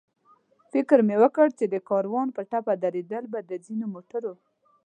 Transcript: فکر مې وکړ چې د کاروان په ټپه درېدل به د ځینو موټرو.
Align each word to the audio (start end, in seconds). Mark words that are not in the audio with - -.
فکر 0.71 0.97
مې 1.07 1.15
وکړ 1.23 1.47
چې 1.57 1.65
د 1.73 1.75
کاروان 1.89 2.27
په 2.35 2.41
ټپه 2.49 2.73
درېدل 2.83 3.23
به 3.31 3.39
د 3.49 3.51
ځینو 3.65 3.85
موټرو. 3.93 4.33